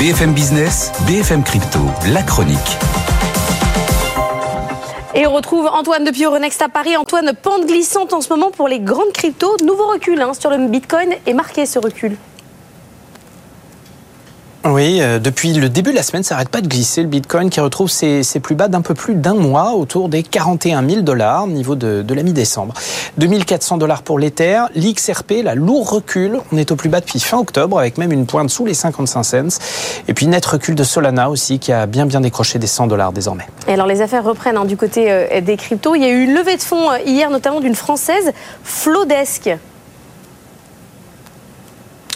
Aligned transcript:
BFM 0.00 0.32
Business, 0.32 0.92
BFM 1.06 1.44
Crypto, 1.44 1.78
la 2.14 2.22
chronique. 2.22 2.56
Et 5.14 5.26
on 5.26 5.34
retrouve 5.34 5.66
Antoine 5.66 6.04
depuis 6.04 6.24
Euronext 6.24 6.62
à 6.62 6.70
Paris. 6.70 6.96
Antoine, 6.96 7.32
pente 7.34 7.66
glissante 7.66 8.14
en 8.14 8.22
ce 8.22 8.30
moment 8.30 8.50
pour 8.50 8.66
les 8.66 8.80
grandes 8.80 9.12
cryptos. 9.12 9.58
Nouveau 9.62 9.88
recul 9.88 10.18
hein, 10.22 10.32
sur 10.32 10.48
le 10.48 10.68
Bitcoin 10.68 11.10
est 11.26 11.34
marqué 11.34 11.66
ce 11.66 11.78
recul. 11.78 12.16
Oui, 14.62 14.98
euh, 15.00 15.18
depuis 15.18 15.54
le 15.54 15.70
début 15.70 15.90
de 15.90 15.96
la 15.96 16.02
semaine, 16.02 16.22
ça 16.22 16.34
n'arrête 16.34 16.50
pas 16.50 16.60
de 16.60 16.68
glisser. 16.68 17.00
Le 17.00 17.08
Bitcoin 17.08 17.48
qui 17.48 17.60
retrouve 17.60 17.88
ses, 17.88 18.22
plus 18.42 18.54
bas 18.54 18.68
d'un 18.68 18.82
peu 18.82 18.92
plus 18.92 19.14
d'un 19.14 19.32
mois, 19.32 19.72
autour 19.72 20.10
des 20.10 20.22
41 20.22 20.86
000 20.86 21.00
dollars, 21.00 21.46
niveau 21.46 21.76
de, 21.76 22.02
de 22.02 22.14
la 22.14 22.22
mi-décembre. 22.22 22.74
2400 23.16 23.78
dollars 23.78 24.02
pour 24.02 24.18
l'Ether. 24.18 24.64
L'XRP, 24.76 25.42
la 25.42 25.54
lourd 25.54 25.88
recul. 25.90 26.40
On 26.52 26.58
est 26.58 26.72
au 26.72 26.76
plus 26.76 26.90
bas 26.90 27.00
depuis 27.00 27.20
fin 27.20 27.38
octobre, 27.38 27.78
avec 27.78 27.96
même 27.96 28.12
une 28.12 28.26
pointe 28.26 28.50
sous 28.50 28.66
les 28.66 28.74
55 28.74 29.22
cents. 29.22 29.58
Et 30.08 30.12
puis 30.12 30.26
net 30.26 30.44
recul 30.44 30.74
de 30.74 30.84
Solana 30.84 31.30
aussi, 31.30 31.58
qui 31.58 31.72
a 31.72 31.86
bien 31.86 32.04
bien 32.04 32.20
décroché 32.20 32.58
des 32.58 32.66
100 32.66 32.86
dollars 32.86 33.12
désormais. 33.12 33.46
Et 33.66 33.72
alors 33.72 33.86
les 33.86 34.02
affaires 34.02 34.24
reprennent 34.24 34.58
hein, 34.58 34.66
du 34.66 34.76
côté 34.76 35.06
euh, 35.10 35.40
des 35.40 35.56
cryptos. 35.56 35.94
Il 35.94 36.02
y 36.02 36.04
a 36.04 36.10
eu 36.10 36.24
une 36.24 36.34
levée 36.34 36.56
de 36.56 36.62
fonds 36.62 36.90
euh, 36.90 36.98
hier, 37.06 37.30
notamment 37.30 37.60
d'une 37.60 37.74
française, 37.74 38.32
Flowdesk. 38.62 39.50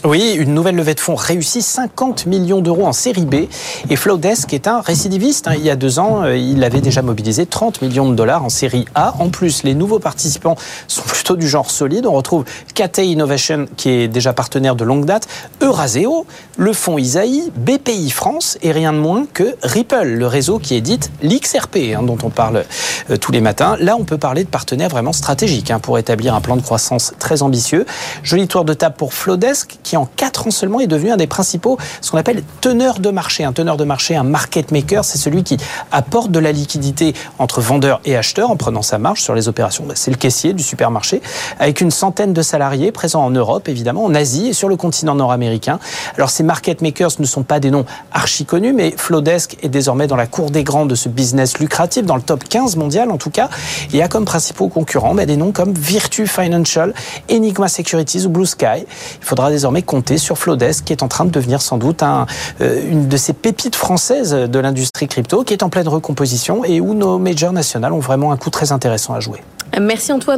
Oui, 0.07 0.35
une 0.39 0.53
nouvelle 0.53 0.77
levée 0.77 0.93
de 0.93 1.01
fonds 1.01 1.15
réussie, 1.15 1.63
50 1.63 2.27
millions 2.27 2.61
d'euros 2.61 2.87
en 2.87 2.93
série 2.93 3.25
B. 3.25 3.47
Et 3.89 3.97
Flowdesk 3.97 4.53
est 4.53 4.69
un 4.69 4.83
récidiviste. 4.83 5.49
Hein. 5.49 5.55
Il 5.57 5.65
y 5.65 5.71
a 5.71 5.77
deux 5.77 5.99
ans, 5.99 6.25
euh, 6.25 6.37
il 6.37 6.63
avait 6.63 6.83
déjà 6.83 7.01
mobilisé 7.01 7.47
30 7.47 7.81
millions 7.81 8.11
de 8.11 8.15
dollars 8.15 8.45
en 8.45 8.51
série 8.51 8.85
A. 8.95 9.15
En 9.19 9.31
plus, 9.31 9.63
les 9.63 9.73
nouveaux 9.73 10.01
participants 10.01 10.57
sont 10.89 11.05
plutôt 11.05 11.37
du 11.37 11.49
genre 11.49 11.71
solide. 11.71 12.05
On 12.05 12.13
retrouve 12.13 12.45
KT 12.75 12.99
Innovation, 12.99 13.67
qui 13.79 13.89
est 13.89 14.09
déjà 14.09 14.35
partenaire 14.35 14.77
de 14.77 14.85
longue 14.85 15.07
date, 15.07 15.27
Euraseo, 15.63 16.27
le 16.59 16.75
fonds 16.75 16.99
Isaïe, 16.99 17.51
BPI 17.57 18.11
France 18.11 18.59
et 18.61 18.73
rien 18.73 18.93
de 18.93 18.99
moins 18.99 19.25
que 19.33 19.57
Ripple, 19.63 20.05
le 20.05 20.27
réseau 20.27 20.59
qui 20.59 20.75
édite 20.75 21.11
l'XRP, 21.23 21.95
hein, 21.97 22.03
dont 22.03 22.19
on 22.23 22.29
parle 22.29 22.65
euh, 23.09 23.17
tous 23.17 23.33
les 23.33 23.41
matins. 23.41 23.79
Là, 23.81 23.97
on 23.99 24.05
peut 24.05 24.19
parler 24.19 24.45
de 24.45 24.51
partenaires 24.51 24.91
vraiment 24.91 25.15
stratégiques 25.15 25.71
hein, 25.71 25.79
pour 25.79 25.97
établir 25.97 26.35
un 26.35 26.43
plan 26.43 26.57
de 26.57 26.63
croissance 26.63 27.15
très 27.19 27.41
ambitieux. 27.41 27.87
Joli 28.23 28.49
tour 28.49 28.67
de 28.67 28.75
table 28.75 28.97
pour 28.99 29.15
Flowdesk, 29.15 29.79
qui 29.83 29.94
en 29.97 30.07
4 30.07 30.49
ans 30.49 30.51
seulement 30.51 30.81
est 30.81 30.87
devenu 30.87 31.11
un 31.11 31.17
des 31.17 31.27
principaux, 31.27 31.79
ce 32.01 32.11
qu'on 32.11 32.19
appelle 32.19 32.43
teneur 32.61 32.99
de 32.99 33.11
marché. 33.11 33.45
Un 33.45 33.53
teneur 33.53 33.77
de 33.77 33.85
marché, 33.85 34.15
un 34.17 34.23
market 34.23 34.71
maker, 34.71 35.05
c'est 35.05 35.19
celui 35.19 35.43
qui 35.43 35.57
apporte 35.91 36.31
de 36.31 36.39
la 36.39 36.53
liquidité 36.53 37.15
entre 37.39 37.61
vendeurs 37.61 38.01
et 38.05 38.17
acheteurs 38.17 38.51
en 38.51 38.57
prenant 38.57 38.83
sa 38.83 38.99
marge 38.99 39.21
sur 39.21 39.35
les 39.35 39.49
opérations. 39.49 39.85
C'est 39.95 40.11
le 40.11 40.17
caissier 40.17 40.53
du 40.53 40.63
supermarché, 40.63 41.23
avec 41.59 41.81
une 41.81 41.91
centaine 41.91 42.33
de 42.33 42.43
salariés 42.43 42.93
présents 42.93 43.25
en 43.25 43.31
Europe, 43.31 43.69
évidemment, 43.69 44.05
en 44.05 44.15
Asie 44.15 44.49
et 44.49 44.53
sur 44.53 44.69
le 44.69 44.77
continent 44.77 45.15
nord-américain. 45.15 45.79
Alors 46.17 46.31
ces 46.31 46.43
market 46.43 46.83
makers 46.83 47.13
ne 47.19 47.27
sont 47.27 47.43
pas 47.43 47.61
des 47.61 47.71
noms 47.71 47.87
archi 48.13 48.45
connus, 48.45 48.73
mais 48.73 48.95
Flowdesk 48.97 49.57
est 49.63 49.69
désormais 49.69 50.07
dans 50.07 50.17
la 50.17 50.27
cour 50.27 50.51
des 50.51 50.65
grands 50.65 50.87
de 50.87 50.95
ce 50.95 51.09
business 51.09 51.59
lucratif, 51.59 52.05
dans 52.05 52.17
le 52.17 52.23
top 52.23 52.45
15 52.45 52.77
mondial 52.77 53.11
en 53.11 53.19
tout 53.19 53.31
cas, 53.31 53.49
et 53.93 54.03
a 54.03 54.09
comme 54.09 54.25
principaux 54.25 54.69
concurrents 54.69 55.15
des 55.15 55.37
noms 55.37 55.53
comme 55.53 55.73
Virtu 55.73 56.27
Financial, 56.27 56.93
Enigma 57.31 57.69
Securities 57.69 58.27
ou 58.27 58.29
Blue 58.29 58.47
Sky. 58.47 58.85
Il 59.21 59.25
faudra 59.25 59.51
désormais 59.51 59.83
compter 59.85 60.19
sur 60.19 60.39
Flowdesk, 60.39 60.85
qui 60.85 60.93
est 60.93 61.03
en 61.03 61.09
train 61.09 61.25
de 61.25 61.31
devenir 61.31 61.63
sans 61.63 61.79
doute 61.79 62.03
euh, 62.03 62.91
une 62.91 63.09
de 63.09 63.17
ces 63.17 63.33
pépites 63.33 63.77
françaises 63.77 64.33
de 64.33 64.59
l'industrie 64.59 65.07
crypto, 65.07 65.45
qui 65.45 65.53
est 65.53 65.63
en 65.63 65.69
pleine 65.69 65.89
recomposition 65.89 66.65
et 66.65 66.81
où 66.81 66.95
nos 66.95 67.19
majors 67.19 67.53
nationales 67.53 67.93
ont 67.93 68.01
vraiment 68.01 68.33
un 68.33 68.37
coup 68.37 68.51
très 68.51 68.73
intéressant 68.73 69.15
à 69.15 69.21
jouer. 69.21 69.41
Merci 69.81 70.13
Antoine. 70.13 70.33